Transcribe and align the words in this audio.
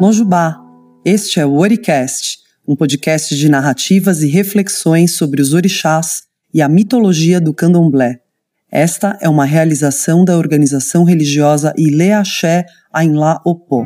Mojubá, 0.00 0.58
este 1.04 1.40
é 1.40 1.44
o 1.44 1.56
Oricast, 1.56 2.38
um 2.66 2.74
podcast 2.74 3.36
de 3.36 3.50
narrativas 3.50 4.22
e 4.22 4.28
reflexões 4.28 5.12
sobre 5.12 5.42
os 5.42 5.52
orixás 5.52 6.22
e 6.54 6.62
a 6.62 6.70
mitologia 6.70 7.38
do 7.38 7.52
candomblé. 7.52 8.20
Esta 8.72 9.18
é 9.20 9.28
uma 9.28 9.44
realização 9.44 10.24
da 10.24 10.38
organização 10.38 11.04
religiosa 11.04 11.74
Ile 11.76 12.12
Axé 12.12 12.64
Ainlá 12.90 13.42
Opó. 13.44 13.84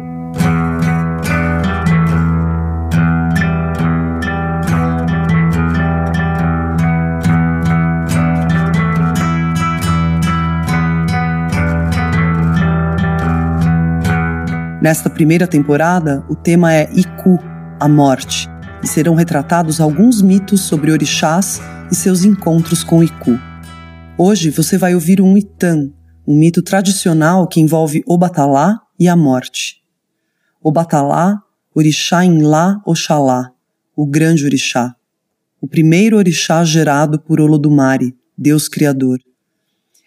Nesta 14.85 15.09
primeira 15.09 15.47
temporada, 15.47 16.23
o 16.29 16.37
tema 16.37 16.75
é 16.75 16.93
Iku, 16.93 17.39
a 17.81 17.89
morte, 17.89 18.47
e 18.83 18.87
serão 18.87 19.15
retratados 19.15 19.81
alguns 19.81 20.21
mitos 20.21 20.61
sobre 20.61 20.93
orixás 20.93 21.59
e 21.91 21.95
seus 21.95 22.23
encontros 22.23 22.85
com 22.85 23.03
Iku. 23.03 23.41
Hoje 24.19 24.51
você 24.51 24.77
vai 24.77 24.95
ouvir 24.95 25.23
um 25.23 25.39
Itan, 25.39 25.91
um 26.27 26.37
mito 26.37 26.61
tradicional 26.61 27.49
que 27.49 27.63
envolve 27.63 28.03
o 28.07 28.19
Batalá 28.19 28.79
e 29.01 29.09
a 29.09 29.17
morte. 29.17 29.83
O 30.63 30.71
Batalá, 30.71 31.41
orixá 31.75 32.23
em 32.23 32.43
Lá 32.43 32.79
Oxalá, 32.85 33.53
o 33.97 34.05
grande 34.05 34.45
orixá. 34.45 34.95
O 35.63 35.67
primeiro 35.67 36.19
orixá 36.19 36.63
gerado 36.63 37.19
por 37.19 37.41
Olodumare, 37.41 38.15
Deus 38.37 38.69
Criador. 38.69 39.19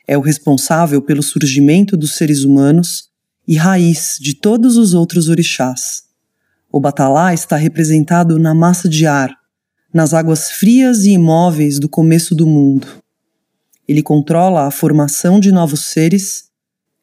É 0.07 0.15
o 0.15 0.21
responsável 0.21 1.01
pelo 1.01 1.23
surgimento 1.23 1.97
dos 1.97 2.15
seres 2.15 2.43
humanos 2.43 3.07
e 3.47 3.55
raiz 3.55 4.17
de 4.19 4.33
todos 4.33 4.75
os 4.75 4.93
outros 4.93 5.29
orixás. 5.29 6.03
O 6.71 6.79
batalá 6.79 7.33
está 7.33 7.55
representado 7.55 8.37
na 8.37 8.53
massa 8.53 8.89
de 8.89 9.07
ar, 9.07 9.33
nas 9.93 10.13
águas 10.13 10.51
frias 10.51 11.05
e 11.05 11.11
imóveis 11.11 11.79
do 11.79 11.87
começo 11.87 12.35
do 12.35 12.45
mundo. 12.45 12.87
Ele 13.87 14.03
controla 14.03 14.67
a 14.67 14.71
formação 14.71 15.39
de 15.39 15.51
novos 15.51 15.85
seres, 15.85 16.49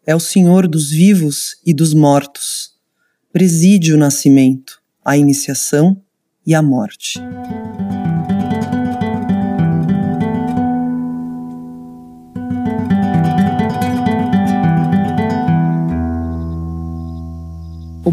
é 0.07 0.15
o 0.15 0.21
senhor 0.21 0.69
dos 0.69 0.91
vivos 0.91 1.57
e 1.65 1.73
dos 1.73 1.95
mortos, 1.95 2.73
preside 3.33 3.95
o 3.95 3.97
nascimento, 3.97 4.83
a 5.03 5.17
iniciação 5.17 6.01
e 6.47 6.55
a 6.55 6.61
morte. 6.61 7.19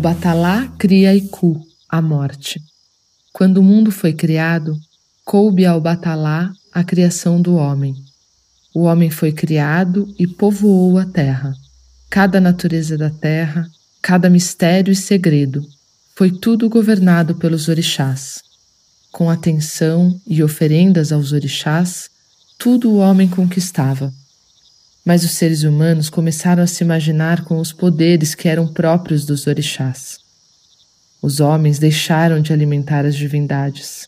O 0.02 0.10
Batalá 0.10 0.68
cria 0.80 1.14
Iku, 1.14 1.62
a 1.88 2.02
morte. 2.02 2.60
Quando 3.32 3.60
o 3.60 3.64
mundo 3.64 3.92
foi 3.92 4.14
criado, 4.14 4.76
coube 5.24 5.64
ao 5.64 5.80
Batalá 5.80 6.52
a 6.74 6.84
criação 6.84 7.40
do 7.40 7.54
homem. 7.54 7.94
O 8.74 8.86
homem 8.86 9.12
foi 9.12 9.32
criado 9.32 10.12
e 10.18 10.26
povoou 10.26 10.98
a 10.98 11.06
terra. 11.06 11.54
Cada 12.10 12.42
natureza 12.42 12.98
da 12.98 13.12
terra, 13.12 13.70
cada 14.02 14.28
mistério 14.28 14.92
e 14.92 14.96
segredo, 14.96 15.64
foi 16.16 16.32
tudo 16.32 16.68
governado 16.68 17.36
pelos 17.36 17.68
orixás. 17.68 18.42
Com 19.12 19.30
atenção 19.30 20.20
e 20.26 20.42
oferendas 20.42 21.12
aos 21.12 21.32
orixás, 21.32 22.10
tudo 22.58 22.90
o 22.90 22.98
homem 22.98 23.28
conquistava 23.28 24.12
mas 25.04 25.24
os 25.24 25.32
seres 25.32 25.64
humanos 25.64 26.10
começaram 26.10 26.64
a 26.64 26.68
se 26.68 26.84
imaginar 26.84 27.44
com 27.44 27.60
os 27.60 27.74
poderes 27.74 28.36
que 28.36 28.48
eram 28.48 28.68
próprios 28.68 29.26
dos 29.26 29.48
orixás. 29.48 30.20
Os 31.22 31.40
homens 31.40 31.80
deixaram 31.80 32.42
de 32.42 32.54
alimentar 32.54 33.06
as 33.06 33.16
divindades. 33.16 34.08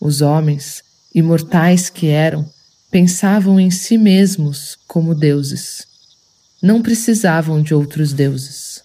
Os 0.00 0.20
homens, 0.20 0.82
imortais 1.14 1.88
que 1.88 2.08
eram, 2.08 2.48
pensavam 2.90 3.58
em 3.58 3.70
si 3.70 3.96
mesmos 3.96 4.76
como 4.86 5.14
deuses. 5.14 5.86
Não 6.62 6.82
precisavam 6.82 7.62
de 7.62 7.74
outros 7.74 8.12
deuses. 8.12 8.82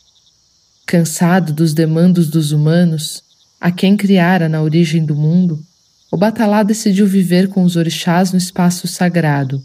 Cansado 0.86 1.52
dos 1.52 1.74
demandos 1.74 2.30
dos 2.30 2.52
humanos, 2.52 3.22
a 3.60 3.72
quem 3.72 3.98
criara 3.98 4.48
na 4.48 4.62
origem 4.62 5.06
do 5.06 5.16
mundo, 5.16 5.62
o 6.10 6.16
Batalá 6.16 6.64
decidiu 6.64 7.06
viver 7.06 7.50
com 7.50 7.64
os 7.64 7.76
orixás 7.76 8.32
no 8.32 8.38
espaço 8.38 8.88
sagrado 8.88 9.62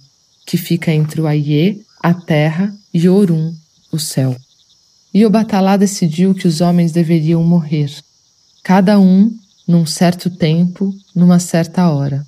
que 0.46 0.56
fica 0.56 0.92
entre 0.92 1.20
o 1.20 1.26
Aie, 1.26 1.82
a 2.00 2.12
terra, 2.12 2.74
e 2.92 3.08
Orum, 3.08 3.54
o 3.90 3.98
céu. 3.98 4.36
E 5.14 5.24
o 5.24 5.30
Batalá 5.30 5.76
decidiu 5.76 6.34
que 6.34 6.48
os 6.48 6.60
homens 6.60 6.92
deveriam 6.92 7.42
morrer, 7.42 7.90
cada 8.62 8.98
um 8.98 9.34
num 9.66 9.86
certo 9.86 10.30
tempo, 10.30 10.94
numa 11.14 11.38
certa 11.38 11.90
hora. 11.90 12.26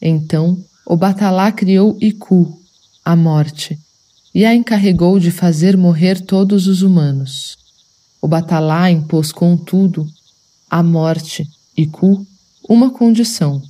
Então, 0.00 0.62
o 0.86 0.96
Batalá 0.96 1.52
criou 1.52 1.96
Iku, 2.00 2.60
a 3.04 3.14
morte, 3.14 3.78
e 4.34 4.44
a 4.44 4.54
encarregou 4.54 5.18
de 5.18 5.30
fazer 5.30 5.76
morrer 5.76 6.20
todos 6.20 6.66
os 6.66 6.82
humanos. 6.82 7.58
O 8.20 8.28
Batalá 8.28 8.90
impôs, 8.90 9.32
contudo, 9.32 10.06
à 10.68 10.82
morte, 10.82 11.48
Iku, 11.76 12.26
uma 12.68 12.90
condição. 12.90 13.62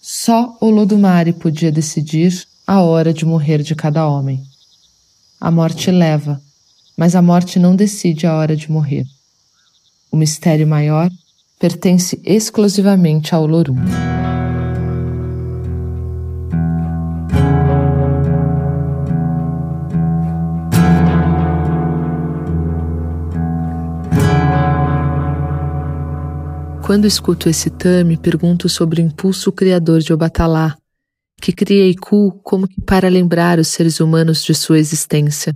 Só 0.00 0.56
o 0.60 0.70
Lodumare 0.70 1.32
podia 1.32 1.70
decidir 1.70 2.46
a 2.66 2.80
hora 2.80 3.12
de 3.12 3.24
morrer 3.24 3.62
de 3.62 3.74
cada 3.74 4.06
homem. 4.06 4.42
A 5.40 5.50
morte 5.50 5.90
leva, 5.90 6.40
mas 6.96 7.14
a 7.14 7.22
morte 7.22 7.58
não 7.58 7.74
decide 7.74 8.26
a 8.26 8.34
hora 8.34 8.56
de 8.56 8.70
morrer. 8.70 9.04
O 10.10 10.16
mistério 10.16 10.66
maior 10.66 11.10
pertence 11.58 12.20
exclusivamente 12.24 13.34
ao 13.34 13.46
Lorum. 13.46 13.76
Quando 26.82 27.06
escuto 27.06 27.48
esse 27.48 27.70
tame, 27.70 28.18
pergunto 28.18 28.68
sobre 28.68 29.00
o 29.00 29.04
impulso 29.04 29.50
criador 29.50 30.00
de 30.00 30.12
Obatalá, 30.12 30.76
que 31.42 31.52
cria 31.52 31.88
Iku 31.88 32.40
como 32.44 32.68
que 32.68 32.80
para 32.80 33.08
lembrar 33.08 33.58
os 33.58 33.66
seres 33.66 33.98
humanos 33.98 34.44
de 34.44 34.54
sua 34.54 34.78
existência. 34.78 35.52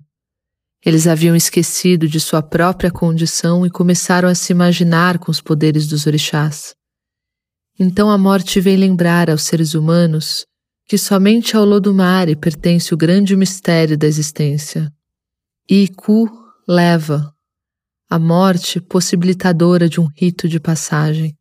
Eles 0.85 1.07
haviam 1.07 1.37
esquecido 1.37 2.09
de 2.09 2.19
sua 2.19 2.43
própria 2.43 2.91
condição 2.91 3.65
e 3.65 3.71
começaram 3.71 4.29
a 4.29 4.35
se 4.35 4.53
imaginar 4.53 5.21
com 5.21 5.31
os 5.31 5.41
poderes 5.41 5.87
dos 5.87 6.05
orixás. 6.05 6.75
Então 7.79 8.11
a 8.11 8.19
morte 8.19 8.61
vem 8.61 8.77
lembrar 8.77 9.31
aos 9.31 9.45
seres 9.45 9.75
humanos 9.75 10.45
que 10.89 10.99
somente 10.99 11.57
ao 11.57 11.65
Lodumare 11.65 12.35
pertence 12.35 12.93
o 12.93 12.97
grande 12.97 13.37
mistério 13.37 13.97
da 13.97 14.09
existência. 14.09 14.93
Iku 15.71 16.29
leva, 16.67 17.33
a 18.11 18.19
morte 18.19 18.81
possibilitadora 18.81 19.89
de 19.89 20.01
um 20.01 20.09
rito 20.17 20.49
de 20.49 20.59
passagem. 20.59 21.37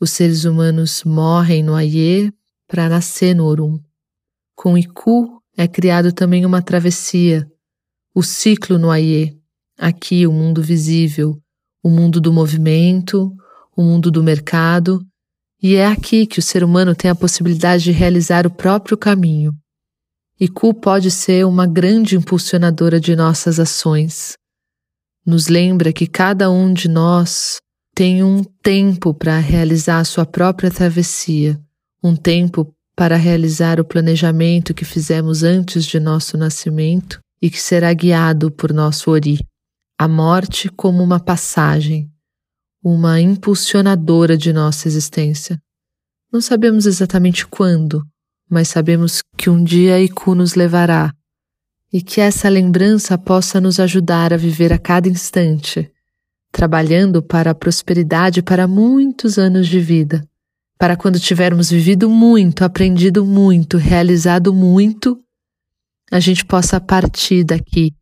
Os 0.00 0.10
seres 0.10 0.44
humanos 0.44 1.02
morrem 1.04 1.64
no 1.64 1.74
Aie 1.74 2.32
para 2.66 2.88
nascer 2.88 3.34
no 3.34 3.44
Orum. 3.44 3.78
Com 4.54 4.76
Iku 4.76 5.42
é 5.56 5.68
criado 5.68 6.12
também 6.12 6.44
uma 6.44 6.62
travessia, 6.62 7.46
o 8.14 8.22
ciclo 8.22 8.78
no 8.78 8.90
Aie, 8.90 9.38
aqui 9.78 10.26
o 10.26 10.32
mundo 10.32 10.62
visível, 10.62 11.40
o 11.82 11.88
mundo 11.88 12.20
do 12.20 12.32
movimento, 12.32 13.32
o 13.76 13.82
mundo 13.82 14.10
do 14.10 14.22
mercado, 14.22 15.00
e 15.62 15.74
é 15.74 15.86
aqui 15.86 16.26
que 16.26 16.38
o 16.38 16.42
ser 16.42 16.64
humano 16.64 16.94
tem 16.94 17.10
a 17.10 17.14
possibilidade 17.14 17.84
de 17.84 17.92
realizar 17.92 18.46
o 18.46 18.50
próprio 18.50 18.96
caminho. 18.96 19.52
Iku 20.38 20.74
pode 20.74 21.10
ser 21.10 21.46
uma 21.46 21.66
grande 21.66 22.16
impulsionadora 22.16 23.00
de 23.00 23.16
nossas 23.16 23.58
ações. 23.58 24.34
Nos 25.24 25.48
lembra 25.48 25.92
que 25.92 26.06
cada 26.06 26.50
um 26.50 26.72
de 26.72 26.88
nós 26.88 27.56
tem 27.94 28.22
um 28.22 28.44
tempo 28.62 29.14
para 29.14 29.38
realizar 29.38 30.00
a 30.00 30.04
sua 30.04 30.26
própria 30.26 30.70
travessia 30.70 31.58
um 32.02 32.14
tempo 32.14 32.72
para 32.96 33.16
realizar 33.16 33.78
o 33.78 33.84
planejamento 33.84 34.72
que 34.72 34.84
fizemos 34.84 35.42
antes 35.42 35.84
de 35.84 36.00
nosso 36.00 36.38
nascimento 36.38 37.20
e 37.40 37.50
que 37.50 37.60
será 37.60 37.92
guiado 37.92 38.50
por 38.50 38.72
nosso 38.72 39.10
Ori. 39.10 39.38
A 39.98 40.08
morte 40.08 40.68
como 40.70 41.02
uma 41.02 41.20
passagem, 41.20 42.10
uma 42.82 43.20
impulsionadora 43.20 44.36
de 44.36 44.52
nossa 44.52 44.88
existência. 44.88 45.60
Não 46.32 46.40
sabemos 46.40 46.86
exatamente 46.86 47.46
quando, 47.46 48.02
mas 48.48 48.68
sabemos 48.68 49.22
que 49.36 49.50
um 49.50 49.62
dia 49.62 50.00
Iku 50.00 50.34
nos 50.34 50.54
levará 50.54 51.12
e 51.92 52.02
que 52.02 52.20
essa 52.20 52.48
lembrança 52.48 53.16
possa 53.16 53.60
nos 53.60 53.80
ajudar 53.80 54.32
a 54.32 54.36
viver 54.36 54.72
a 54.72 54.78
cada 54.78 55.08
instante, 55.08 55.90
trabalhando 56.52 57.22
para 57.22 57.52
a 57.52 57.54
prosperidade 57.54 58.42
para 58.42 58.66
muitos 58.66 59.38
anos 59.38 59.66
de 59.66 59.80
vida 59.80 60.26
para 60.78 60.96
quando 60.96 61.18
tivermos 61.18 61.70
vivido 61.70 62.08
muito, 62.08 62.64
aprendido 62.64 63.24
muito, 63.24 63.76
realizado 63.78 64.52
muito, 64.52 65.18
a 66.10 66.20
gente 66.20 66.44
possa 66.44 66.80
partir 66.80 67.44
daqui 67.44 67.92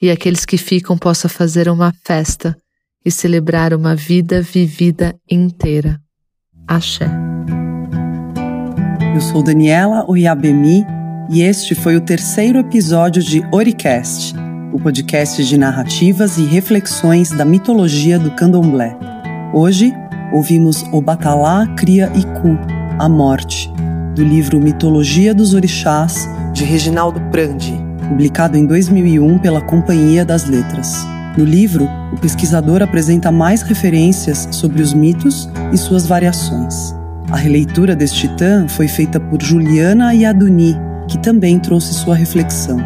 e 0.00 0.10
aqueles 0.10 0.44
que 0.44 0.58
ficam 0.58 0.96
possam 0.98 1.30
fazer 1.30 1.68
uma 1.68 1.92
festa 2.04 2.56
e 3.04 3.10
celebrar 3.10 3.74
uma 3.74 3.94
vida 3.94 4.40
vivida 4.40 5.14
inteira. 5.30 6.00
Axé. 6.66 7.06
Eu 9.14 9.20
sou 9.20 9.42
Daniela 9.42 10.04
Oyabemi 10.08 10.84
e 11.30 11.42
este 11.42 11.74
foi 11.74 11.96
o 11.96 12.00
terceiro 12.00 12.58
episódio 12.58 13.22
de 13.22 13.42
Oricast, 13.52 14.34
o 14.72 14.80
podcast 14.80 15.44
de 15.44 15.56
narrativas 15.56 16.38
e 16.38 16.44
reflexões 16.44 17.30
da 17.30 17.44
mitologia 17.44 18.18
do 18.18 18.30
candomblé. 18.32 18.96
Hoje, 19.52 19.92
ouvimos 20.34 20.84
O 20.90 21.00
Batalá 21.00 21.64
Cria 21.76 22.10
Iku, 22.12 22.58
A 22.98 23.08
Morte, 23.08 23.72
do 24.16 24.24
livro 24.24 24.60
Mitologia 24.60 25.32
dos 25.32 25.54
Orixás, 25.54 26.28
de 26.52 26.64
Reginaldo 26.64 27.20
Prandi, 27.30 27.80
publicado 28.08 28.56
em 28.56 28.66
2001 28.66 29.38
pela 29.38 29.60
Companhia 29.60 30.24
das 30.24 30.44
Letras. 30.44 31.06
No 31.38 31.44
livro, 31.44 31.88
o 32.12 32.16
pesquisador 32.16 32.82
apresenta 32.82 33.30
mais 33.30 33.62
referências 33.62 34.48
sobre 34.50 34.82
os 34.82 34.92
mitos 34.92 35.48
e 35.72 35.78
suas 35.78 36.04
variações. 36.04 36.92
A 37.30 37.36
releitura 37.36 37.94
deste 37.94 38.28
titã 38.28 38.66
foi 38.66 38.88
feita 38.88 39.20
por 39.20 39.40
Juliana 39.40 40.14
Iaduni, 40.14 40.76
que 41.06 41.18
também 41.18 41.60
trouxe 41.60 41.94
sua 41.94 42.16
reflexão. 42.16 42.78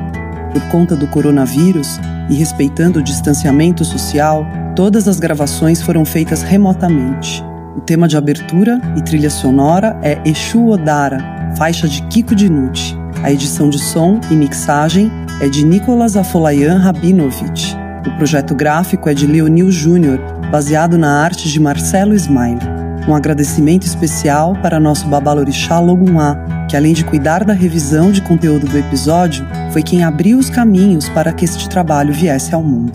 Por 0.52 0.62
conta 0.68 0.94
do 0.94 1.06
coronavírus 1.06 1.98
e 2.28 2.34
respeitando 2.34 2.98
o 2.98 3.02
distanciamento 3.02 3.86
social, 3.86 4.46
todas 4.78 5.08
as 5.08 5.18
gravações 5.18 5.82
foram 5.82 6.04
feitas 6.04 6.40
remotamente. 6.40 7.44
O 7.76 7.80
tema 7.80 8.06
de 8.06 8.16
abertura 8.16 8.80
e 8.96 9.02
trilha 9.02 9.28
sonora 9.28 9.98
é 10.04 10.16
Exu 10.24 10.68
Odara, 10.68 11.18
faixa 11.56 11.88
de 11.88 12.00
Kiko 12.02 12.32
Dinucci. 12.32 12.96
A 13.24 13.32
edição 13.32 13.68
de 13.68 13.76
som 13.80 14.20
e 14.30 14.36
mixagem 14.36 15.10
é 15.40 15.48
de 15.48 15.64
Nicolas 15.64 16.16
Afolayan 16.16 16.78
Rabinovich. 16.78 17.76
O 18.06 18.16
projeto 18.18 18.54
gráfico 18.54 19.08
é 19.08 19.14
de 19.14 19.26
Leonil 19.26 19.68
Júnior, 19.72 20.20
baseado 20.48 20.96
na 20.96 21.24
arte 21.24 21.48
de 21.48 21.58
Marcelo 21.58 22.14
Smile. 22.14 22.60
Um 23.08 23.16
agradecimento 23.16 23.84
especial 23.84 24.54
para 24.62 24.78
nosso 24.78 25.08
babalorixá 25.08 25.80
Logumá, 25.80 26.36
que 26.70 26.76
além 26.76 26.92
de 26.92 27.04
cuidar 27.04 27.42
da 27.42 27.52
revisão 27.52 28.12
de 28.12 28.22
conteúdo 28.22 28.68
do 28.68 28.78
episódio, 28.78 29.44
foi 29.72 29.82
quem 29.82 30.04
abriu 30.04 30.38
os 30.38 30.48
caminhos 30.48 31.08
para 31.08 31.32
que 31.32 31.44
este 31.44 31.68
trabalho 31.68 32.14
viesse 32.14 32.54
ao 32.54 32.62
mundo. 32.62 32.92